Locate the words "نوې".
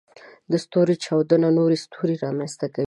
1.57-1.77